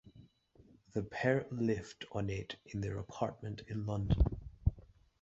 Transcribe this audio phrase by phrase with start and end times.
[0.93, 4.39] The pair lived on it in their apartment in London.